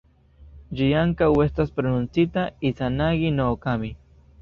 [0.79, 3.97] Ĝi ankaŭ estas prononcita "Izanagi-no-Okami".